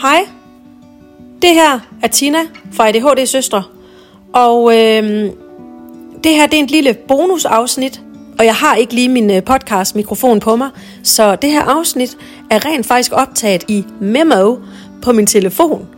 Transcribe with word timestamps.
Hej, 0.00 0.20
det 1.42 1.50
her 1.54 1.78
er 2.02 2.08
Tina 2.08 2.38
fra 2.72 2.88
ADHD 2.88 3.26
Søstre, 3.26 3.62
og 4.34 4.76
øhm, 4.76 5.30
det 6.24 6.34
her 6.34 6.46
det 6.46 6.58
er 6.58 6.62
et 6.62 6.70
lille 6.70 6.94
bonusafsnit, 7.08 8.00
og 8.38 8.44
jeg 8.44 8.54
har 8.54 8.74
ikke 8.76 8.94
lige 8.94 9.08
min 9.08 9.30
øh, 9.30 9.42
podcast 9.42 9.96
mikrofon 9.96 10.40
på 10.40 10.56
mig, 10.56 10.70
så 11.02 11.36
det 11.36 11.50
her 11.50 11.62
afsnit 11.62 12.16
er 12.50 12.64
rent 12.64 12.86
faktisk 12.86 13.12
optaget 13.14 13.64
i 13.68 13.84
memo 14.00 14.56
på 15.02 15.12
min 15.12 15.26
telefon. 15.26 15.88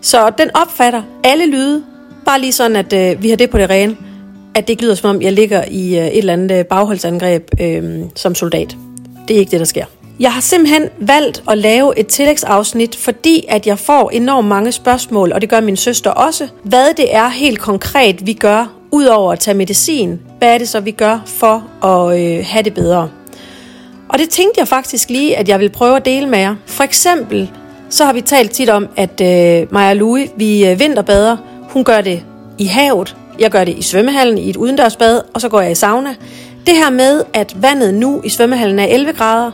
Så 0.00 0.32
den 0.38 0.50
opfatter 0.54 1.02
alle 1.24 1.46
lyde, 1.46 1.84
bare 2.24 2.40
lige 2.40 2.52
sådan, 2.52 2.76
at 2.76 2.92
øh, 2.92 3.22
vi 3.22 3.30
har 3.30 3.36
det 3.36 3.50
på 3.50 3.58
det 3.58 3.70
rene, 3.70 3.96
at 4.54 4.66
det 4.66 4.72
ikke 4.72 4.82
lyder 4.82 4.94
som 4.94 5.16
om, 5.16 5.22
jeg 5.22 5.32
ligger 5.32 5.64
i 5.70 5.98
øh, 5.98 6.06
et 6.06 6.18
eller 6.18 6.32
andet 6.32 6.58
øh, 6.58 6.64
bagholdsangreb 6.64 7.48
øh, 7.60 8.00
som 8.16 8.34
soldat. 8.34 8.76
Det 9.28 9.36
er 9.36 9.40
ikke 9.40 9.50
det, 9.50 9.60
der 9.60 9.66
sker. 9.66 9.84
Jeg 10.20 10.32
har 10.32 10.40
simpelthen 10.40 10.88
valgt 10.98 11.42
at 11.50 11.58
lave 11.58 11.98
et 11.98 12.06
tillægsafsnit, 12.06 12.96
fordi 12.96 13.44
at 13.48 13.66
jeg 13.66 13.78
får 13.78 14.10
enormt 14.10 14.48
mange 14.48 14.72
spørgsmål, 14.72 15.32
og 15.32 15.40
det 15.40 15.48
gør 15.48 15.60
min 15.60 15.76
søster 15.76 16.10
også, 16.10 16.48
hvad 16.62 16.94
det 16.96 17.14
er 17.14 17.28
helt 17.28 17.58
konkret, 17.58 18.26
vi 18.26 18.32
gør, 18.32 18.72
udover 18.90 19.32
at 19.32 19.38
tage 19.38 19.56
medicin. 19.56 20.20
Hvad 20.38 20.54
er 20.54 20.58
det 20.58 20.68
så, 20.68 20.80
vi 20.80 20.90
gør 20.90 21.22
for 21.26 21.64
at 21.84 22.20
øh, 22.20 22.44
have 22.46 22.62
det 22.62 22.74
bedre? 22.74 23.10
Og 24.08 24.18
det 24.18 24.30
tænkte 24.30 24.60
jeg 24.60 24.68
faktisk 24.68 25.10
lige, 25.10 25.36
at 25.36 25.48
jeg 25.48 25.60
vil 25.60 25.70
prøve 25.70 25.96
at 25.96 26.04
dele 26.04 26.28
med 26.28 26.38
jer. 26.38 26.54
For 26.66 26.84
eksempel, 26.84 27.50
så 27.90 28.04
har 28.04 28.12
vi 28.12 28.20
talt 28.20 28.50
tit 28.50 28.70
om, 28.70 28.88
at 28.96 29.20
øh, 29.20 29.72
Maja 29.72 29.92
Louis, 29.92 30.30
vi 30.36 30.66
øh, 30.66 30.80
vinterbader. 30.80 31.36
Hun 31.70 31.84
gør 31.84 32.00
det 32.00 32.22
i 32.58 32.64
havet. 32.64 33.16
Jeg 33.38 33.50
gør 33.50 33.64
det 33.64 33.78
i 33.78 33.82
svømmehallen 33.82 34.38
i 34.38 34.50
et 34.50 34.56
udendørsbad, 34.56 35.20
og 35.34 35.40
så 35.40 35.48
går 35.48 35.60
jeg 35.60 35.70
i 35.70 35.74
sauna. 35.74 36.14
Det 36.66 36.74
her 36.76 36.90
med, 36.90 37.22
at 37.32 37.62
vandet 37.62 37.94
nu 37.94 38.20
i 38.24 38.28
svømmehallen 38.28 38.78
er 38.78 38.84
11 38.84 39.12
grader, 39.12 39.50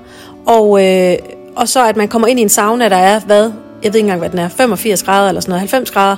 og, 0.50 0.84
øh, 0.84 1.16
og 1.56 1.68
så 1.68 1.86
at 1.86 1.96
man 1.96 2.08
kommer 2.08 2.28
ind 2.28 2.38
i 2.38 2.42
en 2.42 2.48
sauna, 2.48 2.88
der 2.88 2.96
er, 2.96 3.20
hvad, 3.20 3.42
jeg 3.82 3.92
ved 3.92 3.94
ikke 3.94 3.98
engang, 3.98 4.18
hvad 4.18 4.30
den 4.30 4.38
er, 4.38 4.48
85 4.48 5.02
grader 5.02 5.28
eller 5.28 5.40
sådan 5.40 5.50
noget, 5.50 5.60
90 5.60 5.90
grader, 5.90 6.16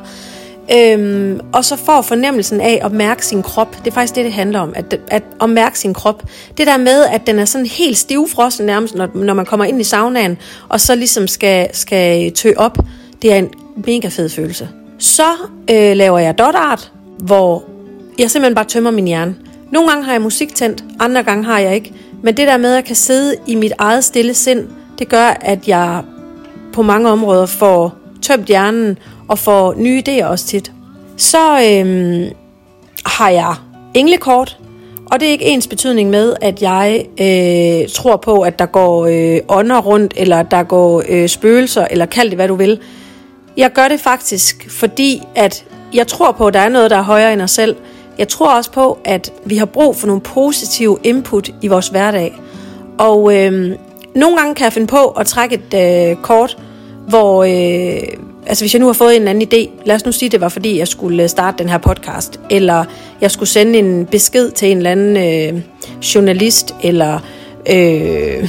Øhm, 0.75 1.41
og 1.53 1.65
så 1.65 1.77
får 1.77 2.03
fornemmelsen 2.03 2.61
af 2.61 2.81
at 2.85 2.93
mærke 2.93 3.27
sin 3.27 3.43
krop. 3.43 3.77
Det 3.85 3.91
er 3.91 3.95
faktisk 3.95 4.15
det, 4.15 4.25
det 4.25 4.33
handler 4.33 4.61
om. 4.61 4.73
At, 4.77 5.01
at, 5.09 5.23
at 5.43 5.51
mærke 5.51 5.79
sin 5.79 5.95
krop. 5.95 6.23
Det 6.59 6.67
der 6.67 6.77
med, 6.77 7.05
at 7.05 7.27
den 7.27 7.39
er 7.39 7.45
sådan 7.45 7.67
helt 7.67 7.99
stivfrossen 7.99 8.67
nærmest, 8.67 8.95
når, 8.95 9.09
når 9.15 9.35
man 9.35 9.45
kommer 9.45 9.65
ind 9.65 9.81
i 9.81 9.85
saunaen, 9.85 10.39
og 10.69 10.81
så 10.81 10.95
ligesom 10.95 11.27
skal, 11.27 11.69
skal 11.73 12.33
tø 12.33 12.53
op. 12.57 12.79
Det 13.23 13.33
er 13.33 13.37
en 13.37 13.51
mega 13.77 14.09
fed 14.09 14.29
følelse. 14.29 14.69
Så 14.99 15.27
øh, 15.71 15.97
laver 15.97 16.19
jeg 16.19 16.39
dot 16.39 16.55
art, 16.55 16.93
hvor 17.19 17.65
jeg 18.19 18.31
simpelthen 18.31 18.55
bare 18.55 18.65
tømmer 18.65 18.91
min 18.91 19.07
hjerne. 19.07 19.35
Nogle 19.73 19.89
gange 19.89 20.05
har 20.05 20.13
jeg 20.13 20.23
musik 20.23 20.55
tændt, 20.55 20.85
andre 21.01 21.23
gange 21.23 21.45
har 21.45 21.59
jeg 21.59 21.75
ikke. 21.75 21.93
Men 22.23 22.37
det 22.37 22.47
der 22.47 22.57
med, 22.57 22.71
at 22.71 22.77
jeg 22.77 22.85
kan 22.85 22.97
sidde 22.97 23.37
i 23.47 23.55
mit 23.55 23.73
eget 23.79 24.05
stille 24.05 24.35
sind, 24.35 24.69
det 24.99 25.09
gør, 25.09 25.27
at 25.41 25.69
jeg 25.69 26.03
på 26.73 26.83
mange 26.83 27.11
områder 27.11 27.47
får 27.47 27.95
tømt 28.23 28.47
hjernen 28.47 28.99
og 29.29 29.39
får 29.39 29.75
nye 29.77 30.03
idéer 30.09 30.25
også 30.25 30.47
tit. 30.47 30.73
Så 31.17 31.39
øhm, 31.39 32.31
har 33.07 33.31
jeg 33.31 33.55
englekort, 33.95 34.59
og 35.13 35.21
det 35.21 35.29
er 35.29 35.33
ikke 35.33 35.45
ens 35.45 35.67
betydning 35.67 36.11
med, 36.11 36.37
at 36.41 36.63
jeg 36.63 37.07
øh, 37.21 37.89
tror 37.89 38.17
på, 38.17 38.41
at 38.41 38.59
der 38.59 38.67
går 38.67 39.07
øh, 39.07 39.41
ånder 39.49 39.81
rundt, 39.81 40.15
eller 40.17 40.43
der 40.43 40.63
går 40.63 41.03
øh, 41.09 41.29
spøgelser, 41.29 41.87
eller 41.91 42.07
kald 42.07 42.29
det 42.29 42.39
hvad 42.39 42.49
du 42.49 42.55
vil. 42.55 42.81
Jeg 43.57 43.73
gør 43.73 43.89
det 43.89 44.01
faktisk, 44.01 44.71
fordi 44.71 45.23
at 45.35 45.65
jeg 45.95 46.07
tror 46.07 46.33
på, 46.33 46.47
at 46.47 46.55
der 46.55 46.61
er 46.61 46.69
noget, 46.69 46.91
der 46.91 46.97
er 46.97 47.03
højere 47.03 47.33
end 47.33 47.43
os 47.43 47.51
selv. 47.51 47.77
Jeg 48.19 48.29
tror 48.29 48.57
også 48.57 48.71
på, 48.71 48.99
at 49.05 49.33
vi 49.45 49.57
har 49.57 49.67
brug 49.67 49.97
for 49.97 50.07
nogle 50.07 50.23
positive 50.23 50.99
input 51.03 51.51
i 51.63 51.69
vores 51.69 51.89
hverdag. 51.89 52.41
Og 52.99 53.37
øh, 53.37 53.77
nogle 54.15 54.37
gange 54.37 54.55
kan 54.55 54.65
jeg 54.65 54.73
finde 54.73 54.87
på 54.87 55.07
at 55.07 55.27
trække 55.27 55.55
et 55.71 56.11
øh, 56.11 56.17
kort, 56.23 56.59
hvor... 57.09 57.45
Øh, 57.45 58.03
altså 58.47 58.65
hvis 58.65 58.75
jeg 58.75 58.81
nu 58.81 58.87
har 58.87 58.93
fået 58.93 59.17
en 59.17 59.29
anden 59.29 59.49
idé, 59.53 59.71
lad 59.85 59.97
os 59.97 60.05
nu 60.05 60.13
sige, 60.13 60.29
det 60.29 60.41
var 60.41 60.49
fordi, 60.49 60.79
jeg 60.79 60.89
skulle 60.89 61.23
øh, 61.23 61.29
starte 61.29 61.59
den 61.59 61.69
her 61.69 61.79
podcast, 61.79 62.41
eller 62.51 62.85
jeg 63.21 63.31
skulle 63.31 63.49
sende 63.49 63.79
en 63.79 64.07
besked 64.07 64.51
til 64.51 64.71
en 64.71 64.77
eller 64.77 64.91
anden 64.91 65.17
øh, 65.57 65.63
journalist, 66.15 66.75
eller 66.83 67.19
øh, 67.71 68.49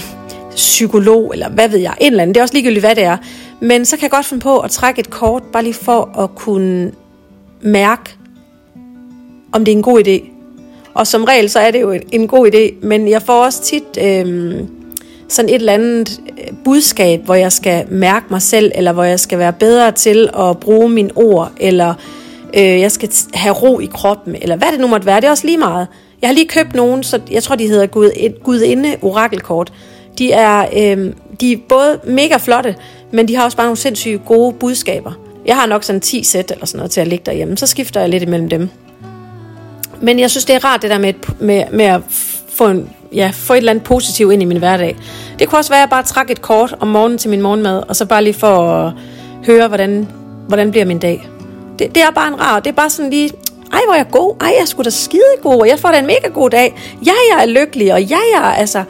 psykolog, 0.56 1.32
eller 1.34 1.50
hvad 1.50 1.70
ved 1.70 1.80
jeg, 1.80 1.94
en 2.00 2.12
eller 2.12 2.22
anden. 2.22 2.36
Det 2.36 2.40
er 2.40 2.44
også 2.44 2.54
ligegyldigt, 2.54 2.86
hvad 2.86 2.96
det 2.96 3.04
er. 3.04 3.18
Men 3.60 3.86
så 3.86 3.98
kan 3.98 4.04
jeg 4.04 4.12
godt 4.12 4.26
finde 4.26 4.42
på 4.42 4.60
at 4.60 4.72
trække 4.72 5.00
et 5.00 5.10
kort, 5.10 5.44
bare 5.54 5.64
lige 5.64 5.74
for 5.74 6.20
at 6.20 6.36
kunne 6.36 6.92
mærke, 7.62 8.16
om 9.54 9.66
det 9.66 9.72
er 9.72 9.76
en 9.76 9.84
god 9.84 10.08
idé. 10.08 10.30
Og 10.94 11.08
som 11.08 11.24
regel, 11.24 11.50
så 11.50 11.60
er 11.60 11.72
det 11.72 11.82
jo 11.82 12.00
en 12.12 12.28
god 12.28 12.48
idé, 12.48 12.88
men 12.88 13.08
jeg 13.08 13.22
får 13.22 13.46
også 13.46 13.62
tit 13.62 13.98
øh, 14.02 14.56
sådan 15.30 15.50
et 15.50 15.56
eller 15.56 15.74
andet 15.74 16.22
øh, 16.30 16.54
budskab, 16.64 17.22
hvor 17.26 17.36
jeg 17.36 17.52
skal 17.52 17.86
mærke 17.90 18.26
mig 18.30 18.42
selv, 18.42 18.72
eller 18.76 18.92
hvor 18.92 19.04
jeg 19.04 19.20
skal 19.20 19.40
være 19.40 19.54
bedre 19.54 19.92
til 19.92 20.30
at 20.40 20.60
bruge 20.60 20.90
mine 20.90 21.10
ord, 21.16 21.52
eller 21.60 21.94
øh, 22.54 22.80
jeg 22.80 22.92
skal 22.92 23.10
have 23.34 23.56
ro 23.56 23.80
i 23.80 23.90
kroppen, 23.94 24.36
eller 24.42 24.56
hvad 24.56 24.68
det 24.72 24.80
nu 24.80 24.88
måtte 24.88 25.06
være. 25.06 25.22
Det 25.22 25.28
er 25.28 25.32
også 25.32 25.46
lige 25.46 25.58
meget. 25.58 25.88
Jeg 26.22 26.30
har 26.30 26.34
lige 26.34 26.48
købt 26.48 26.74
nogen, 26.76 27.04
så 27.04 27.20
jeg 27.32 27.44
tror, 27.44 27.56
de 27.56 27.68
hedder 27.68 27.86
Gud, 27.86 28.12
Gudinde 28.44 28.96
Orakelkort. 29.02 29.74
De 30.18 30.32
er, 30.32 30.66
øh, 30.76 31.14
de 31.42 31.52
er 31.52 31.58
både 31.70 32.00
mega 32.04 32.38
flotte, 32.38 32.76
men 33.12 33.28
de 33.28 33.36
har 33.36 33.44
også 33.44 33.58
bare 33.58 33.68
nogle 33.68 33.78
sindssygt 33.78 34.26
gode 34.26 34.54
budskaber. 34.54 35.12
Jeg 35.46 35.56
har 35.56 35.66
nok 35.66 35.84
sådan 35.84 36.02
10 36.02 36.24
sæt 36.24 36.52
eller 36.52 36.66
sådan 36.66 36.78
noget 36.78 36.92
til 36.92 37.02
at 37.02 37.08
ligge 37.08 37.24
derhjemme, 37.26 37.58
så 37.58 37.68
skifter 37.68 38.00
jeg 38.00 38.10
lidt 38.10 38.24
imellem 38.24 38.50
dem. 38.50 38.70
Men 40.04 40.20
jeg 40.20 40.32
synes, 40.32 40.46
det 40.46 40.56
er 40.56 40.66
rart 40.66 40.82
det 40.82 40.90
der 40.90 40.98
med, 40.98 41.14
med, 41.40 41.64
med 41.72 41.86
at 41.86 42.02
få, 42.50 42.68
en, 42.68 42.90
ja, 43.14 43.32
få 43.34 43.54
et 43.54 43.58
eller 43.58 43.72
andet 43.72 43.84
positivt 43.84 44.34
ind 44.34 44.42
i 44.42 44.46
min 44.46 44.58
hverdag. 44.58 44.96
Det 45.40 45.50
kunne 45.50 45.60
også 45.60 45.72
være, 45.72 45.80
at 45.80 45.82
jeg 45.82 45.90
bare 45.90 46.04
trække 46.04 46.32
et 46.32 46.42
kort 46.42 46.76
om 46.80 46.88
morgenen 46.88 47.18
til 47.18 47.30
min 47.30 47.42
morgenmad, 47.42 47.84
og 47.88 47.96
så 47.96 48.06
bare 48.06 48.24
lige 48.24 48.34
for 48.34 48.72
at 48.72 48.94
høre, 49.46 49.68
hvordan, 49.68 50.08
hvordan 50.48 50.72
bliver 50.72 50.86
min 50.86 51.00
dag. 51.00 51.30
Det, 51.80 51.96
det 51.96 52.04
er 52.04 52.12
bare 52.12 52.28
en 52.28 52.40
rar, 52.40 52.60
det 52.60 52.70
er 52.70 52.74
bare 52.74 52.90
sådan 52.90 53.12
lige, 53.12 53.30
ej, 53.74 53.80
hvor 53.86 53.94
er 53.94 53.98
jeg 53.98 54.08
god, 54.12 54.36
ej, 54.42 54.56
jeg 54.60 54.68
skulle 54.68 54.86
da 54.86 54.90
skide 54.90 55.22
god, 55.42 55.60
og 55.60 55.68
jeg 55.68 55.80
får 55.80 55.90
da 55.90 56.00
en 56.00 56.06
mega 56.06 56.28
god 56.34 56.50
dag, 56.50 56.76
ja, 57.06 57.12
jeg 57.32 57.44
er 57.44 57.46
lykkelig, 57.46 57.94
og 57.94 58.04
ja, 58.04 58.20
jeg 58.34 58.42
er, 58.44 58.54
altså, 58.54 58.84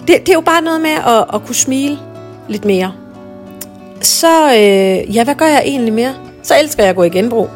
det, 0.00 0.08
det 0.20 0.28
er 0.28 0.34
jo 0.34 0.40
bare 0.40 0.62
noget 0.62 0.80
med 0.80 0.90
at, 0.90 1.24
at 1.34 1.46
kunne 1.46 1.54
smile 1.54 1.98
lidt 2.48 2.64
mere. 2.64 2.92
Så, 4.00 4.46
øh, 4.46 5.16
ja, 5.16 5.24
hvad 5.24 5.34
gør 5.34 5.46
jeg 5.46 5.62
egentlig 5.64 5.92
mere? 5.92 6.14
Så 6.42 6.54
elsker 6.62 6.82
jeg 6.82 6.90
at 6.90 6.96
gå 6.96 7.02
i 7.02 7.08
genbrug. 7.08 7.48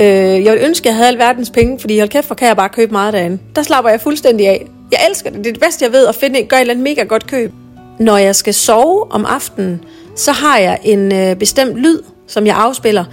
Øh, 0.00 0.44
jeg 0.44 0.52
ville 0.52 0.66
ønske, 0.66 0.82
at 0.82 0.86
jeg 0.86 0.94
havde 0.94 1.08
alverdens 1.08 1.50
penge, 1.50 1.78
fordi 1.80 1.98
hold 1.98 2.08
kæft, 2.08 2.26
for 2.26 2.34
kan 2.34 2.48
jeg 2.48 2.56
bare 2.56 2.68
købe 2.68 2.92
meget 2.92 3.12
derinde. 3.12 3.38
Der 3.56 3.62
slapper 3.62 3.90
jeg 3.90 4.00
fuldstændig 4.00 4.48
af. 4.48 4.66
Jeg 4.92 4.98
elsker 5.08 5.30
det. 5.30 5.38
Det 5.38 5.46
er 5.46 5.52
det 5.52 5.62
bedste, 5.62 5.84
jeg 5.84 5.92
ved, 5.92 6.06
at 6.06 6.14
finde, 6.14 6.42
gøre 6.42 6.60
et 6.60 6.60
eller 6.60 6.74
andet 6.74 6.84
mega 6.84 7.02
godt 7.02 7.26
køb. 7.26 7.52
Når 7.98 8.16
jeg 8.16 8.36
skal 8.36 8.54
sove 8.54 9.12
om 9.12 9.24
aftenen, 9.24 9.84
så 10.16 10.32
har 10.32 10.58
jeg 10.58 10.78
en 10.82 11.12
øh, 11.12 11.36
bestemt 11.36 11.76
lyd, 11.76 11.98
som 12.26 12.46
jeg 12.46 12.56
afspiller. 12.56 13.04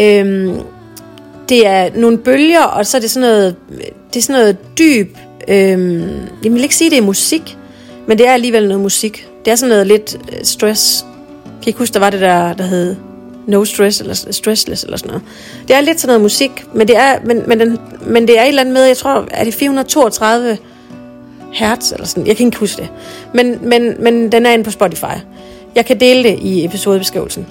Øhm, 0.00 0.60
det 1.48 1.66
er 1.66 1.90
nogle 1.94 2.18
bølger, 2.18 2.62
og 2.62 2.86
så 2.86 2.96
er 2.96 3.00
det 3.00 3.10
sådan 3.10 3.28
noget, 3.28 3.56
det 4.14 4.16
er 4.16 4.22
sådan 4.22 4.40
noget 4.40 4.78
dyb... 4.78 5.16
Øhm, 5.48 6.08
jeg 6.44 6.52
vil 6.52 6.62
ikke 6.62 6.74
sige, 6.74 6.90
det 6.90 6.98
er 6.98 7.02
musik, 7.02 7.56
men 8.06 8.18
det 8.18 8.28
er 8.28 8.32
alligevel 8.32 8.68
noget 8.68 8.82
musik. 8.82 9.28
Det 9.44 9.50
er 9.50 9.54
sådan 9.54 9.68
noget 9.68 9.86
lidt 9.86 10.16
øh, 10.32 10.44
stress. 10.44 11.04
Kan 11.44 11.62
I 11.62 11.68
ikke 11.68 11.78
huske, 11.78 11.94
der 11.94 12.00
var 12.00 12.10
det 12.10 12.20
der, 12.20 12.52
der 12.52 12.64
hed 12.64 12.96
No 13.46 13.64
Stress, 13.64 14.00
eller 14.00 14.14
Stressless, 14.30 14.84
eller 14.84 14.96
sådan 14.96 15.08
noget. 15.08 15.22
Det 15.68 15.76
er 15.76 15.80
lidt 15.80 16.00
sådan 16.00 16.08
noget 16.08 16.22
musik, 16.22 16.64
men 16.74 16.88
det 16.88 16.96
er, 16.96 17.18
men, 17.24 17.42
men, 17.46 17.60
den, 17.60 17.78
men 18.06 18.28
det 18.28 18.38
er 18.38 18.42
et 18.42 18.48
eller 18.48 18.60
andet 18.60 18.74
med, 18.74 18.84
jeg 18.84 18.96
tror, 18.96 19.28
er 19.30 19.44
det 19.44 19.54
432 19.54 20.58
hertz, 21.52 21.92
eller 21.92 22.06
sådan, 22.06 22.26
jeg 22.26 22.36
kan 22.36 22.46
ikke 22.46 22.58
huske 22.58 22.82
det. 22.82 22.88
Men, 23.34 23.58
men, 23.62 23.94
men 23.98 24.32
den 24.32 24.46
er 24.46 24.50
inde 24.50 24.64
på 24.64 24.70
Spotify. 24.70 25.16
Jeg 25.74 25.86
kan 25.86 26.00
dele 26.00 26.22
det 26.22 26.38
i 26.38 26.64
episodebeskrivelsen. 26.64 27.46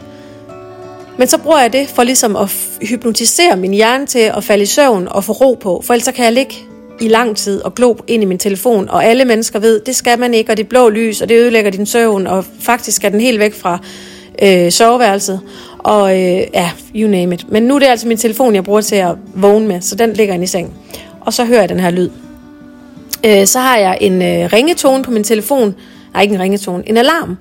Men 1.17 1.27
så 1.27 1.37
bruger 1.37 1.59
jeg 1.59 1.73
det 1.73 1.87
for 1.87 2.03
ligesom 2.03 2.35
at 2.35 2.49
hypnotisere 2.81 3.55
min 3.55 3.73
hjerne 3.73 4.05
til 4.05 4.19
at 4.19 4.43
falde 4.43 4.63
i 4.63 4.65
søvn 4.65 5.07
og 5.07 5.23
få 5.23 5.31
ro 5.31 5.53
på, 5.53 5.81
for 5.85 5.93
ellers 5.93 6.05
så 6.05 6.11
kan 6.11 6.25
jeg 6.25 6.33
ligge 6.33 6.55
i 7.01 7.07
lang 7.07 7.37
tid 7.37 7.61
og 7.61 7.75
glo 7.75 7.95
ind 8.07 8.23
i 8.23 8.25
min 8.25 8.37
telefon, 8.37 8.89
og 8.89 9.05
alle 9.05 9.25
mennesker 9.25 9.59
ved, 9.59 9.79
det 9.79 9.95
skal 9.95 10.19
man 10.19 10.33
ikke, 10.33 10.51
og 10.51 10.57
det 10.57 10.69
blå 10.69 10.89
lys, 10.89 11.21
og 11.21 11.29
det 11.29 11.35
ødelægger 11.35 11.71
din 11.71 11.85
søvn, 11.85 12.27
og 12.27 12.45
faktisk 12.59 12.97
skal 12.97 13.11
den 13.11 13.21
helt 13.21 13.39
væk 13.39 13.53
fra 13.53 13.79
øh, 14.41 14.71
soveværelset, 14.71 15.41
og 15.83 16.11
øh, 16.11 16.43
ja, 16.53 16.71
you 16.95 17.09
name 17.09 17.35
it. 17.35 17.51
Men 17.51 17.63
nu 17.63 17.75
er 17.75 17.79
det 17.79 17.85
altså 17.85 18.07
min 18.07 18.17
telefon, 18.17 18.55
jeg 18.55 18.63
bruger 18.63 18.81
til 18.81 18.95
at 18.95 19.15
vågne 19.33 19.67
med, 19.67 19.81
så 19.81 19.95
den 19.95 20.13
ligger 20.13 20.33
inde 20.33 20.43
i 20.43 20.47
sengen. 20.47 20.73
Og 21.21 21.33
så 21.33 21.45
hører 21.45 21.59
jeg 21.59 21.69
den 21.69 21.79
her 21.79 21.89
lyd. 21.89 22.09
Øh, 23.25 23.45
så 23.45 23.59
har 23.59 23.77
jeg 23.77 23.97
en 24.01 24.21
øh, 24.21 24.53
ringetone 24.53 25.03
på 25.03 25.11
min 25.11 25.23
telefon, 25.23 25.75
nej 26.13 26.21
ikke 26.21 26.35
en 26.35 26.41
ringetone, 26.41 26.89
en 26.89 26.97
alarm, 26.97 27.37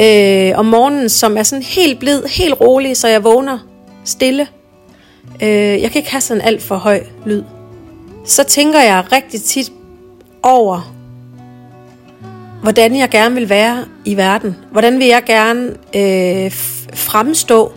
øh, 0.00 0.58
om 0.58 0.66
morgenen, 0.66 1.08
som 1.08 1.36
er 1.36 1.42
sådan 1.42 1.62
helt 1.62 1.98
blid, 1.98 2.22
helt 2.22 2.60
rolig, 2.60 2.96
så 2.96 3.08
jeg 3.08 3.24
vågner 3.24 3.58
stille. 4.04 4.46
Øh, 5.42 5.48
jeg 5.82 5.90
kan 5.90 5.98
ikke 5.98 6.10
have 6.10 6.20
sådan 6.20 6.42
alt 6.42 6.62
for 6.62 6.76
høj 6.76 7.02
lyd. 7.26 7.42
Så 8.24 8.44
tænker 8.44 8.80
jeg 8.80 9.04
rigtig 9.12 9.42
tit 9.42 9.72
over, 10.42 10.94
hvordan 12.62 12.96
jeg 12.96 13.08
gerne 13.10 13.34
vil 13.34 13.48
være 13.48 13.84
i 14.04 14.16
verden. 14.16 14.56
Hvordan 14.72 14.98
vil 14.98 15.06
jeg 15.06 15.22
gerne 15.26 15.70
øh, 15.94 16.50
fremstå, 16.94 17.72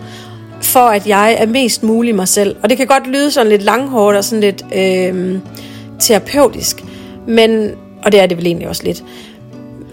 for 0.62 0.80
at 0.80 1.08
jeg 1.08 1.36
er 1.40 1.46
mest 1.46 1.84
mulig 1.84 2.16
mig 2.16 2.28
selv. 2.28 2.56
Og 2.64 2.70
det 2.70 2.78
kan 2.78 2.88
godt 2.88 3.08
lyde 3.08 3.32
sådan 3.32 3.50
lidt 3.50 3.64
langhårdt 3.64 4.18
og 4.18 4.24
sådan 4.24 4.42
lidt 4.42 4.66
øh, 4.76 5.40
terapeutisk, 6.00 6.84
men, 7.28 7.72
og 8.04 8.12
det 8.12 8.20
er 8.20 8.26
det 8.26 8.38
vel 8.38 8.46
egentlig 8.46 8.68
også 8.68 8.84
lidt. 8.84 9.04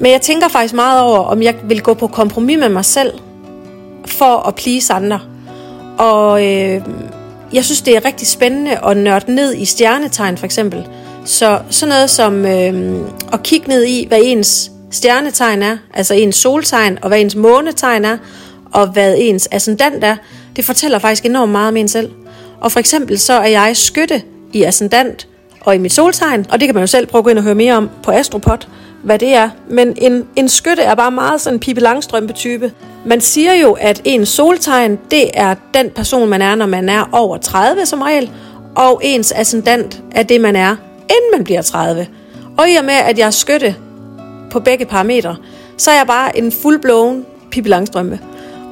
Men 0.00 0.12
jeg 0.12 0.21
tænker 0.21 0.49
faktisk 0.49 0.75
meget 0.75 1.00
over, 1.00 1.19
om 1.19 1.43
jeg 1.43 1.55
vil 1.65 1.82
gå 1.82 1.94
på 1.94 2.06
kompromis 2.06 2.59
med 2.59 2.69
mig 2.69 2.85
selv, 2.85 3.12
for 4.06 4.49
at 4.49 4.55
please 4.55 4.93
andre. 4.93 5.21
Og 5.99 6.47
øh, 6.47 6.82
jeg 7.53 7.65
synes, 7.65 7.82
det 7.82 7.97
er 7.97 8.05
rigtig 8.05 8.29
spændende 8.29 8.79
at 8.87 8.97
nørde 8.97 9.32
ned 9.32 9.55
i 9.55 9.65
stjernetegn 9.65 10.38
for 10.38 10.44
eksempel. 10.44 10.87
Så 11.25 11.61
sådan 11.71 11.88
noget 11.88 12.11
som 12.11 12.47
øh, 12.47 13.00
at 13.32 13.43
kigge 13.43 13.69
ned 13.69 13.85
i, 13.85 14.06
hvad 14.09 14.19
ens 14.23 14.71
stjernetegn 14.91 15.62
er, 15.62 15.76
altså 15.94 16.15
ens 16.15 16.37
soltegn, 16.37 16.99
og 17.03 17.09
hvad 17.09 17.21
ens 17.21 17.37
månetegn 17.37 18.05
er, 18.05 18.17
og 18.75 18.87
hvad 18.87 19.15
ens 19.19 19.49
ascendant 19.50 20.05
er, 20.05 20.17
det 20.56 20.65
fortæller 20.65 20.99
faktisk 20.99 21.25
enormt 21.25 21.53
meget 21.53 21.69
om 21.69 21.76
en 21.76 21.88
selv. 21.88 22.11
Og 22.61 22.73
for 22.73 22.81
eksempel 22.81 23.19
så 23.19 23.32
er 23.32 23.47
jeg 23.49 23.76
skytte 23.76 24.23
i 24.53 24.62
ascendant 24.62 25.29
og 25.61 25.75
i 25.75 25.79
mit 25.79 25.93
soltegn, 25.93 26.47
og 26.50 26.61
det 26.61 26.69
kan 26.69 26.75
man 26.75 26.82
jo 26.82 26.87
selv 26.87 27.06
prøve 27.06 27.21
at 27.21 27.25
gå 27.25 27.31
ind 27.31 27.38
og 27.38 27.44
høre 27.44 27.55
mere 27.55 27.75
om 27.75 27.91
på 28.03 28.11
Astropod, 28.11 28.59
hvad 29.03 29.19
det 29.19 29.35
er. 29.35 29.50
Men 29.71 29.94
en, 29.97 30.26
en 30.37 30.49
skytte 30.49 30.82
er 30.82 30.94
bare 30.94 31.11
meget 31.11 31.41
sådan 31.41 31.56
en 31.56 31.61
Pippi 31.61 31.81
Langstrømpe-type. 31.81 32.73
Man 33.06 33.21
siger 33.21 33.55
jo, 33.55 33.73
at 33.73 34.00
ens 34.05 34.29
soltegn, 34.29 34.99
det 35.11 35.31
er 35.35 35.55
den 35.75 35.91
person, 35.91 36.29
man 36.29 36.43
er, 36.43 36.55
når 36.55 36.67
man 36.67 36.88
er 36.88 37.09
over 37.12 37.37
30 37.37 37.87
som 37.87 38.03
regel, 38.03 38.31
og 38.75 39.00
ens 39.05 39.32
ascendant 39.32 40.03
er 40.11 40.23
det, 40.23 40.41
man 40.41 40.56
er, 40.56 40.76
inden 41.00 41.31
man 41.32 41.44
bliver 41.44 41.62
30. 41.62 42.06
Og 42.59 42.71
i 42.71 42.76
og 42.76 42.85
med, 42.85 42.94
at 42.94 43.19
jeg 43.19 43.26
er 43.26 43.31
skytte 43.31 43.76
på 44.50 44.61
begge 44.61 44.85
parametre, 44.85 45.37
så 45.76 45.91
er 45.91 45.97
jeg 45.97 46.06
bare 46.06 46.38
en 46.38 46.53
fullblown 46.53 47.26
Pippi 47.50 47.69
Langstrømpe. 47.69 48.21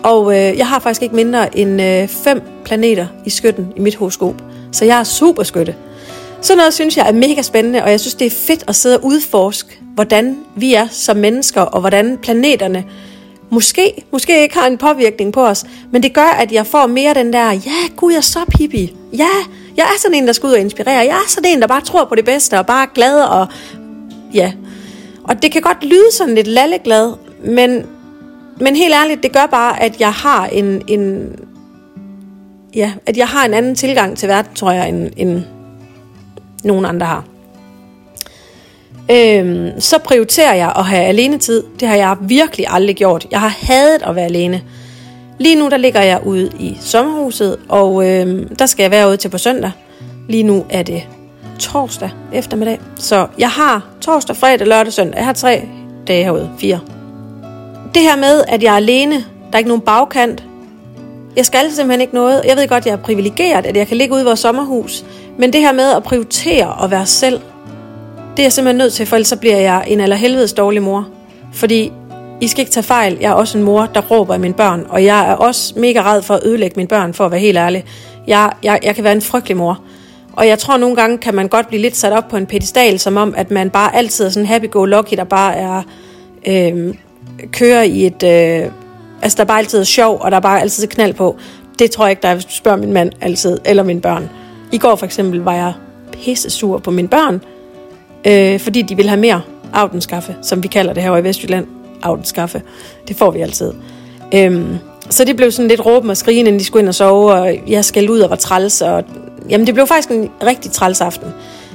Og 0.02 0.32
øh, 0.32 0.58
jeg 0.58 0.68
har 0.68 0.78
faktisk 0.78 1.02
ikke 1.02 1.16
mindre 1.16 1.58
end 1.58 1.82
øh, 1.82 2.08
fem 2.08 2.42
planeter 2.64 3.06
i 3.26 3.30
skytten 3.30 3.72
i 3.76 3.80
mit 3.80 3.94
horoskop. 3.94 4.42
Så 4.72 4.84
jeg 4.84 5.00
er 5.00 5.04
super 5.04 5.42
skytte. 5.42 5.74
Sådan 6.40 6.58
noget 6.58 6.74
synes 6.74 6.96
jeg 6.96 7.08
er 7.08 7.12
mega 7.12 7.42
spændende, 7.42 7.82
og 7.82 7.90
jeg 7.90 8.00
synes, 8.00 8.14
det 8.14 8.26
er 8.26 8.30
fedt 8.30 8.64
at 8.68 8.76
sidde 8.76 8.98
og 8.98 9.04
udforske, 9.04 9.80
hvordan 9.94 10.38
vi 10.56 10.74
er 10.74 10.86
som 10.90 11.16
mennesker, 11.16 11.60
og 11.60 11.80
hvordan 11.80 12.18
planeterne 12.22 12.84
måske, 13.50 14.04
måske 14.12 14.42
ikke 14.42 14.58
har 14.58 14.66
en 14.66 14.78
påvirkning 14.78 15.32
på 15.32 15.46
os, 15.46 15.64
men 15.90 16.02
det 16.02 16.14
gør, 16.14 16.36
at 16.38 16.52
jeg 16.52 16.66
får 16.66 16.86
mere 16.86 17.14
den 17.14 17.32
der, 17.32 17.52
ja, 17.52 17.94
gud, 17.96 18.12
jeg 18.12 18.18
er 18.18 18.22
så 18.22 18.38
pipi. 18.50 18.94
Ja, 19.12 19.28
jeg 19.76 19.82
er 19.82 19.98
sådan 19.98 20.14
en, 20.14 20.26
der 20.26 20.32
skal 20.32 20.46
ud 20.46 20.52
og 20.52 20.58
inspirere. 20.58 20.98
Jeg 20.98 21.06
er 21.06 21.28
sådan 21.28 21.50
en, 21.50 21.60
der 21.60 21.66
bare 21.66 21.80
tror 21.80 22.04
på 22.04 22.14
det 22.14 22.24
bedste, 22.24 22.58
og 22.58 22.66
bare 22.66 22.82
er 22.82 22.90
glad, 22.94 23.22
og 23.22 23.46
ja. 24.34 24.52
Og 25.24 25.42
det 25.42 25.52
kan 25.52 25.62
godt 25.62 25.84
lyde 25.84 26.12
sådan 26.12 26.34
lidt 26.34 26.46
lalleglad, 26.46 27.12
men, 27.44 27.86
men 28.62 28.76
helt 28.76 28.94
ærligt, 28.94 29.22
det 29.22 29.32
gør 29.32 29.46
bare, 29.46 29.82
at 29.82 30.00
jeg 30.00 30.12
har 30.12 30.46
en, 30.46 30.82
en, 30.88 31.36
ja, 32.74 32.92
at 33.06 33.16
jeg 33.16 33.28
har 33.28 33.44
en 33.44 33.54
anden 33.54 33.74
tilgang 33.74 34.18
til 34.18 34.28
verden, 34.28 34.54
tror 34.54 34.72
jeg, 34.72 34.88
end, 34.88 35.10
end 35.16 35.42
nogen 36.64 36.84
andre 36.84 37.06
har. 37.06 37.24
Øhm, 39.10 39.80
så 39.80 39.98
prioriterer 39.98 40.54
jeg 40.54 40.72
at 40.76 40.84
have 40.84 41.04
alene 41.04 41.38
tid. 41.38 41.62
Det 41.80 41.88
har 41.88 41.96
jeg 41.96 42.16
virkelig 42.20 42.66
aldrig 42.68 42.96
gjort. 42.96 43.26
Jeg 43.30 43.40
har 43.40 43.56
hadet 43.60 44.02
at 44.02 44.14
være 44.14 44.24
alene. 44.24 44.62
Lige 45.38 45.56
nu 45.56 45.68
der 45.68 45.76
ligger 45.76 46.00
jeg 46.02 46.20
ude 46.26 46.50
i 46.60 46.78
sommerhuset, 46.80 47.56
og 47.68 48.08
øhm, 48.08 48.56
der 48.56 48.66
skal 48.66 48.82
jeg 48.82 48.90
være 48.90 49.08
ude 49.08 49.16
til 49.16 49.28
på 49.28 49.38
søndag. 49.38 49.70
Lige 50.28 50.42
nu 50.42 50.64
er 50.70 50.82
det 50.82 51.02
torsdag 51.58 52.10
eftermiddag. 52.32 52.80
Så 52.96 53.26
jeg 53.38 53.50
har 53.50 53.86
torsdag, 54.00 54.36
fredag, 54.36 54.66
lørdag, 54.66 54.92
søndag. 54.92 55.16
Jeg 55.16 55.26
har 55.26 55.32
tre 55.32 55.62
dage 56.06 56.24
herude. 56.24 56.50
Fire. 56.58 57.01
Det 57.94 58.02
her 58.02 58.16
med, 58.16 58.44
at 58.48 58.62
jeg 58.62 58.72
er 58.72 58.76
alene, 58.76 59.14
der 59.14 59.52
er 59.52 59.58
ikke 59.58 59.68
nogen 59.68 59.80
bagkant. 59.80 60.44
Jeg 61.36 61.46
skal 61.46 61.70
simpelthen 61.70 62.00
ikke 62.00 62.14
noget. 62.14 62.42
Jeg 62.44 62.56
ved 62.56 62.68
godt, 62.68 62.86
jeg 62.86 62.92
er 62.92 62.96
privilegeret, 62.96 63.66
at 63.66 63.76
jeg 63.76 63.88
kan 63.88 63.96
ligge 63.96 64.14
ude 64.14 64.22
i 64.22 64.24
vores 64.24 64.40
sommerhus. 64.40 65.04
Men 65.38 65.52
det 65.52 65.60
her 65.60 65.72
med 65.72 65.92
at 65.92 66.02
prioritere 66.02 66.84
at 66.84 66.90
være 66.90 67.06
selv, 67.06 67.40
det 68.36 68.38
er 68.38 68.42
jeg 68.42 68.52
simpelthen 68.52 68.78
nødt 68.78 68.92
til, 68.92 69.06
for 69.06 69.16
ellers 69.16 69.28
så 69.28 69.36
bliver 69.36 69.56
jeg 69.56 69.84
en 69.86 70.00
allerhelvedes 70.00 70.52
dårlig 70.52 70.82
mor. 70.82 71.08
Fordi 71.52 71.92
I 72.40 72.48
skal 72.48 72.60
ikke 72.60 72.72
tage 72.72 72.84
fejl, 72.84 73.18
jeg 73.20 73.28
er 73.28 73.34
også 73.34 73.58
en 73.58 73.64
mor, 73.64 73.88
der 73.94 74.00
råber 74.00 74.34
af 74.34 74.40
mine 74.40 74.54
børn, 74.54 74.86
og 74.88 75.04
jeg 75.04 75.30
er 75.30 75.34
også 75.34 75.74
mega 75.76 76.00
ræd 76.00 76.22
for 76.22 76.34
at 76.34 76.40
ødelægge 76.44 76.74
mine 76.76 76.88
børn, 76.88 77.14
for 77.14 77.24
at 77.24 77.30
være 77.30 77.40
helt 77.40 77.58
ærlig. 77.58 77.84
Jeg, 78.26 78.52
jeg, 78.62 78.80
jeg 78.82 78.94
kan 78.94 79.04
være 79.04 79.12
en 79.12 79.22
frygtelig 79.22 79.56
mor. 79.56 79.80
Og 80.32 80.48
jeg 80.48 80.58
tror 80.58 80.76
nogle 80.76 80.96
gange 80.96 81.18
kan 81.18 81.34
man 81.34 81.48
godt 81.48 81.68
blive 81.68 81.82
lidt 81.82 81.96
sat 81.96 82.12
op 82.12 82.28
på 82.28 82.36
en 82.36 82.46
pedestal, 82.46 82.98
som 82.98 83.16
om, 83.16 83.34
at 83.36 83.50
man 83.50 83.70
bare 83.70 83.96
altid 83.96 84.26
er 84.26 84.30
sådan 84.30 84.46
happy-go-lucky, 84.46 85.16
der 85.16 85.24
bare 85.24 85.56
er 85.56 85.82
øh, 86.46 86.94
kører 87.52 87.82
i 87.82 88.06
et... 88.06 88.22
Øh, 88.22 88.70
altså, 89.22 89.36
der 89.36 89.42
er 89.42 89.46
bare 89.46 89.58
altid 89.58 89.84
sjov, 89.84 90.18
og 90.20 90.30
der 90.30 90.36
er 90.36 90.40
bare 90.40 90.60
altid 90.60 90.86
knald 90.86 91.14
på. 91.14 91.36
Det 91.78 91.90
tror 91.90 92.04
jeg 92.04 92.10
ikke, 92.10 92.22
der 92.22 92.28
er, 92.28 92.34
hvis 92.34 92.44
du 92.44 92.52
spørger 92.52 92.78
min 92.78 92.92
mand 92.92 93.12
altid, 93.20 93.58
eller 93.64 93.82
mine 93.82 94.00
børn. 94.00 94.30
I 94.72 94.78
går 94.78 94.96
for 94.96 95.06
eksempel 95.06 95.40
var 95.40 95.54
jeg 95.54 95.72
pisse 96.12 96.50
sur 96.50 96.78
på 96.78 96.90
mine 96.90 97.08
børn, 97.08 97.42
øh, 98.26 98.60
fordi 98.60 98.82
de 98.82 98.96
ville 98.96 99.08
have 99.08 99.20
mere 99.20 99.40
aftenskaffe, 99.72 100.36
som 100.42 100.62
vi 100.62 100.68
kalder 100.68 100.92
det 100.92 101.02
her 101.02 101.16
i 101.16 101.24
Vestjylland. 101.24 101.66
Aftenskaffe. 102.02 102.62
Det 103.08 103.16
får 103.16 103.30
vi 103.30 103.40
altid. 103.40 103.72
Øhm, 104.34 104.76
så 105.10 105.24
det 105.24 105.36
blev 105.36 105.52
sådan 105.52 105.68
lidt 105.68 105.86
råben 105.86 106.10
og 106.10 106.16
skrigen, 106.16 106.46
inden 106.46 106.60
de 106.60 106.64
skulle 106.64 106.80
ind 106.80 106.88
og 106.88 106.94
sove, 106.94 107.32
og 107.32 107.54
jeg 107.68 107.84
skal 107.84 108.10
ud 108.10 108.20
og 108.20 108.30
var 108.30 108.36
træls. 108.36 108.82
Og, 108.82 109.04
jamen, 109.48 109.66
det 109.66 109.74
blev 109.74 109.86
faktisk 109.86 110.10
en 110.10 110.30
rigtig 110.46 110.72
træls 110.72 111.00
aften. 111.00 111.28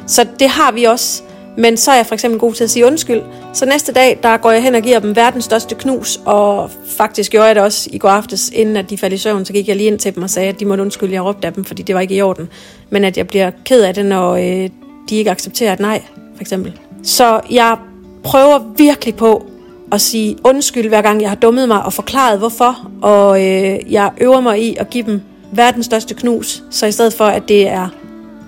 Så 0.08 0.26
det 0.40 0.50
har 0.50 0.72
vi 0.72 0.84
også. 0.84 1.24
Men 1.58 1.78
så 1.78 1.92
er 1.92 1.96
jeg 1.96 2.06
for 2.06 2.14
eksempel 2.14 2.40
god 2.40 2.54
til 2.54 2.64
at 2.64 2.70
sige 2.70 2.86
undskyld. 2.86 3.22
Så 3.54 3.66
næste 3.66 3.92
dag, 3.92 4.20
der 4.24 4.38
går 4.38 4.52
jeg 4.52 4.64
hen 4.64 4.76
og 4.76 4.82
giver 4.82 5.00
dem 5.00 5.16
verdens 5.16 5.46
største 5.46 5.76
knus, 5.76 6.20
og 6.26 6.72
faktisk 6.98 7.32
gjorde 7.32 7.46
jeg 7.46 7.56
det 7.56 7.64
også 7.64 7.90
i 7.94 7.98
går 7.98 8.10
aftes, 8.10 8.50
inden 8.54 8.78
at 8.78 8.90
de 8.90 8.98
faldt 8.98 9.14
i 9.14 9.18
søvn, 9.18 9.46
så 9.46 9.54
gik 9.54 9.68
jeg 9.68 9.76
lige 9.76 9.88
ind 9.88 10.00
til 10.00 10.16
dem 10.16 10.24
og 10.24 10.30
sagde, 10.30 10.50
at 10.50 10.60
de 10.60 10.66
måtte 10.66 10.82
undskylde, 10.82 11.14
jeg 11.14 11.24
råbte 11.24 11.48
af 11.48 11.54
dem, 11.54 11.66
fordi 11.66 11.84
det 11.84 11.96
var 11.96 12.02
ikke 12.02 12.16
i 12.16 12.22
orden. 12.22 12.50
Men 12.90 13.04
at 13.04 13.18
jeg 13.18 13.28
bliver 13.28 13.52
ked 13.66 13.82
af 13.82 13.94
det, 13.94 14.06
når 14.06 14.36
øh, 14.36 14.70
de 15.10 15.16
ikke 15.16 15.32
accepterer 15.32 15.74
et 15.74 15.80
nej, 15.80 16.02
for 16.36 16.42
eksempel. 16.42 16.80
Så 17.04 17.42
jeg 17.52 17.78
prøver 18.24 18.74
virkelig 18.78 19.16
på 19.16 19.46
at 19.92 20.02
sige 20.02 20.36
undskyld, 20.44 20.88
hver 20.88 21.02
gang 21.02 21.22
jeg 21.22 21.30
har 21.30 21.36
dummet 21.36 21.68
mig 21.68 21.84
og 21.84 21.94
forklaret 21.94 22.40
hvorfor, 22.40 22.92
og 23.02 23.46
øh, 23.46 23.94
jeg 23.94 24.12
øver 24.22 24.42
mig 24.42 24.62
i 24.62 24.76
at 24.76 24.90
give 24.90 25.06
dem 25.06 25.22
verdens 25.52 25.86
største 25.86 26.14
knus, 26.14 26.64
så 26.70 26.86
i 26.86 26.92
stedet 26.92 27.14
for, 27.14 27.26
at 27.26 27.48
det 27.48 27.68
er 27.68 27.88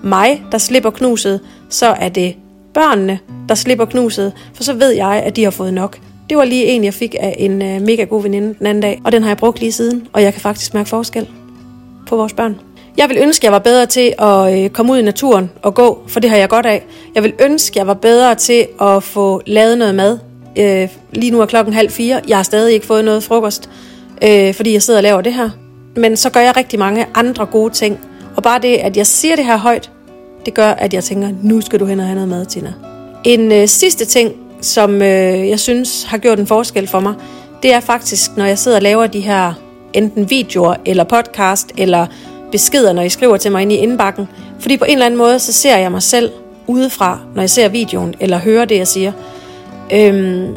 mig, 0.02 0.42
der 0.52 0.58
slipper 0.58 0.90
knuset, 0.90 1.40
så 1.68 1.86
er 1.86 2.08
det 2.08 2.36
børnene, 2.74 3.18
der 3.48 3.54
slipper 3.54 3.84
knuset, 3.84 4.32
for 4.54 4.62
så 4.62 4.72
ved 4.72 4.90
jeg, 4.90 5.22
at 5.26 5.36
de 5.36 5.44
har 5.44 5.50
fået 5.50 5.74
nok. 5.74 5.98
Det 6.30 6.38
var 6.38 6.44
lige 6.44 6.64
en, 6.64 6.84
jeg 6.84 6.94
fik 6.94 7.14
af 7.20 7.36
en 7.38 7.62
øh, 7.62 7.82
mega 7.82 8.04
god 8.04 8.22
veninde 8.22 8.54
den 8.58 8.66
anden 8.66 8.82
dag, 8.82 9.00
og 9.04 9.12
den 9.12 9.22
har 9.22 9.30
jeg 9.30 9.36
brugt 9.36 9.60
lige 9.60 9.72
siden, 9.72 10.08
og 10.12 10.22
jeg 10.22 10.32
kan 10.32 10.42
faktisk 10.42 10.74
mærke 10.74 10.88
forskel 10.88 11.28
på 12.08 12.16
vores 12.16 12.32
børn. 12.32 12.60
Jeg 12.96 13.08
vil 13.08 13.18
ønske, 13.20 13.40
at 13.40 13.44
jeg 13.44 13.52
var 13.52 13.58
bedre 13.58 13.86
til 13.86 14.14
at 14.18 14.58
øh, 14.58 14.70
komme 14.70 14.92
ud 14.92 14.98
i 14.98 15.02
naturen 15.02 15.50
og 15.62 15.74
gå, 15.74 16.02
for 16.06 16.20
det 16.20 16.30
har 16.30 16.36
jeg 16.36 16.48
godt 16.48 16.66
af. 16.66 16.84
Jeg 17.14 17.22
vil 17.22 17.32
ønske, 17.40 17.72
at 17.72 17.76
jeg 17.76 17.86
var 17.86 17.94
bedre 17.94 18.34
til 18.34 18.66
at 18.80 19.02
få 19.02 19.42
lavet 19.46 19.78
noget 19.78 19.94
mad. 19.94 20.18
Øh, 20.58 20.88
lige 21.12 21.30
nu 21.30 21.40
er 21.40 21.46
klokken 21.46 21.74
halv 21.74 21.90
fire. 21.90 22.20
Jeg 22.28 22.38
har 22.38 22.42
stadig 22.42 22.74
ikke 22.74 22.86
fået 22.86 23.04
noget 23.04 23.22
frokost, 23.22 23.70
øh, 24.24 24.54
fordi 24.54 24.72
jeg 24.72 24.82
sidder 24.82 24.98
og 24.98 25.02
laver 25.02 25.20
det 25.20 25.34
her. 25.34 25.50
Men 25.96 26.16
så 26.16 26.30
gør 26.30 26.40
jeg 26.40 26.56
rigtig 26.56 26.78
mange 26.78 27.06
andre 27.14 27.46
gode 27.46 27.72
ting. 27.72 28.00
Og 28.36 28.42
bare 28.42 28.58
det, 28.58 28.76
at 28.76 28.96
jeg 28.96 29.06
siger 29.06 29.36
det 29.36 29.44
her 29.44 29.56
højt, 29.56 29.90
det 30.46 30.54
gør, 30.54 30.68
at 30.68 30.94
jeg 30.94 31.04
tænker, 31.04 31.28
nu 31.42 31.60
skal 31.60 31.80
du 31.80 31.84
hen 31.84 32.00
og 32.00 32.06
have 32.06 32.14
noget 32.14 32.28
mad, 32.28 32.46
Tina. 32.46 32.72
En 33.24 33.52
øh, 33.52 33.68
sidste 33.68 34.04
ting, 34.04 34.32
som 34.60 34.94
øh, 34.94 35.48
jeg 35.48 35.60
synes 35.60 36.04
har 36.04 36.18
gjort 36.18 36.38
en 36.38 36.46
forskel 36.46 36.86
for 36.86 37.00
mig, 37.00 37.14
det 37.62 37.72
er 37.72 37.80
faktisk, 37.80 38.36
når 38.36 38.44
jeg 38.44 38.58
sidder 38.58 38.76
og 38.76 38.82
laver 38.82 39.06
de 39.06 39.20
her 39.20 39.52
enten 39.92 40.30
videoer, 40.30 40.74
eller 40.84 41.04
podcast, 41.04 41.72
eller 41.78 42.06
beskeder, 42.52 42.92
når 42.92 43.02
I 43.02 43.08
skriver 43.08 43.36
til 43.36 43.52
mig 43.52 43.62
ind 43.62 43.72
i 43.72 43.76
indbakken. 43.76 44.28
Fordi 44.60 44.76
på 44.76 44.84
en 44.84 44.92
eller 44.92 45.06
anden 45.06 45.18
måde, 45.18 45.38
så 45.38 45.52
ser 45.52 45.76
jeg 45.76 45.90
mig 45.90 46.02
selv 46.02 46.30
udefra, 46.66 47.18
når 47.34 47.42
jeg 47.42 47.50
ser 47.50 47.68
videoen, 47.68 48.14
eller 48.20 48.38
hører 48.38 48.64
det, 48.64 48.76
jeg 48.76 48.88
siger. 48.88 49.12
Øhm, 49.92 50.54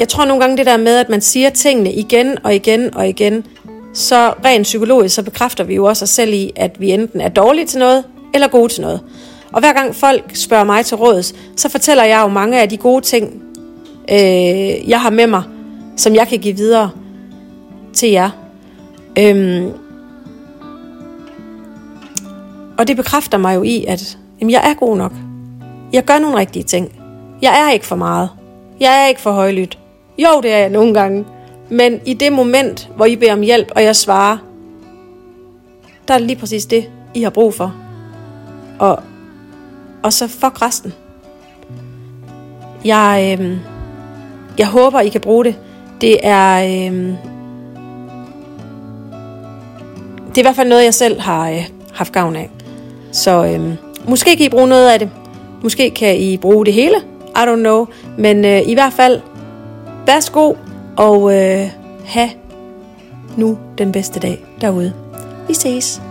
jeg 0.00 0.08
tror 0.08 0.24
nogle 0.24 0.40
gange 0.40 0.56
det 0.56 0.66
der 0.66 0.76
med, 0.76 0.96
at 0.96 1.08
man 1.08 1.20
siger 1.20 1.50
tingene 1.50 1.92
igen 1.92 2.38
og 2.44 2.54
igen 2.54 2.94
og 2.94 3.08
igen, 3.08 3.44
så 3.94 4.28
rent 4.44 4.62
psykologisk, 4.62 5.14
så 5.14 5.22
bekræfter 5.22 5.64
vi 5.64 5.74
jo 5.74 5.84
også 5.84 6.02
os 6.02 6.10
selv 6.10 6.32
i, 6.32 6.52
at 6.56 6.80
vi 6.80 6.90
enten 6.90 7.20
er 7.20 7.28
dårlige 7.28 7.66
til 7.66 7.78
noget, 7.78 8.04
eller 8.34 8.48
gode 8.48 8.72
til 8.72 8.82
noget. 8.82 9.00
Og 9.52 9.60
hver 9.60 9.72
gang 9.72 9.94
folk 9.94 10.36
spørger 10.36 10.64
mig 10.64 10.86
til 10.86 10.96
råds, 10.96 11.34
så 11.56 11.68
fortæller 11.68 12.04
jeg 12.04 12.20
jo 12.22 12.28
mange 12.28 12.60
af 12.60 12.68
de 12.68 12.76
gode 12.76 13.00
ting, 13.04 13.42
øh, 14.10 14.88
jeg 14.88 15.00
har 15.00 15.10
med 15.10 15.26
mig, 15.26 15.42
som 15.96 16.14
jeg 16.14 16.28
kan 16.28 16.38
give 16.38 16.56
videre 16.56 16.90
til 17.92 18.10
jer. 18.10 18.30
Øhm, 19.18 19.70
og 22.78 22.88
det 22.88 22.96
bekræfter 22.96 23.38
mig 23.38 23.54
jo 23.54 23.62
i, 23.62 23.84
at 23.88 24.18
jamen, 24.40 24.50
jeg 24.50 24.70
er 24.70 24.74
god 24.74 24.96
nok. 24.96 25.12
Jeg 25.92 26.04
gør 26.04 26.18
nogle 26.18 26.36
rigtige 26.36 26.62
ting. 26.62 26.92
Jeg 27.42 27.60
er 27.60 27.72
ikke 27.72 27.86
for 27.86 27.96
meget. 27.96 28.30
Jeg 28.80 29.02
er 29.02 29.08
ikke 29.08 29.20
for 29.20 29.32
højlydt. 29.32 29.78
Jo, 30.18 30.40
det 30.42 30.52
er 30.52 30.58
jeg 30.58 30.70
nogle 30.70 30.94
gange. 30.94 31.24
Men 31.70 32.00
i 32.06 32.14
det 32.14 32.32
moment, 32.32 32.90
hvor 32.96 33.04
I 33.04 33.16
beder 33.16 33.32
om 33.32 33.40
hjælp, 33.40 33.72
og 33.76 33.82
jeg 33.82 33.96
svarer, 33.96 34.36
der 36.08 36.14
er 36.14 36.18
det 36.18 36.26
lige 36.26 36.38
præcis 36.38 36.66
det, 36.66 36.90
I 37.14 37.22
har 37.22 37.30
brug 37.30 37.54
for. 37.54 37.83
Og, 38.78 39.02
og 40.02 40.12
så 40.12 40.28
fuck 40.28 40.62
resten. 40.62 40.92
Jeg, 42.84 43.38
øh, 43.40 43.58
jeg 44.58 44.66
håber, 44.66 45.00
I 45.00 45.08
kan 45.08 45.20
bruge 45.20 45.44
det. 45.44 45.54
Det 46.00 46.18
er, 46.22 46.64
øh, 46.64 47.14
det 50.28 50.38
er 50.38 50.42
i 50.42 50.42
hvert 50.42 50.56
fald 50.56 50.68
noget, 50.68 50.84
jeg 50.84 50.94
selv 50.94 51.20
har 51.20 51.50
øh, 51.50 51.68
haft 51.92 52.12
gavn 52.12 52.36
af. 52.36 52.50
Så 53.12 53.44
øh, 53.44 53.74
måske 54.08 54.36
kan 54.36 54.46
I 54.46 54.48
bruge 54.48 54.68
noget 54.68 54.90
af 54.90 54.98
det. 54.98 55.10
Måske 55.62 55.90
kan 55.90 56.16
I 56.16 56.36
bruge 56.36 56.66
det 56.66 56.74
hele. 56.74 56.96
I 57.36 57.38
don't 57.38 57.56
know. 57.56 57.86
Men 58.18 58.44
øh, 58.44 58.68
i 58.68 58.74
hvert 58.74 58.92
fald, 58.92 59.20
værsgo 60.06 60.54
og 60.96 61.34
øh, 61.34 61.70
have 62.04 62.30
nu 63.36 63.58
den 63.78 63.92
bedste 63.92 64.20
dag 64.20 64.44
derude. 64.60 64.92
Vi 65.48 65.54
ses. 65.54 66.02